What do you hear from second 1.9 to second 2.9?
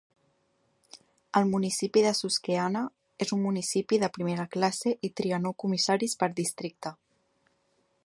de Susquehanna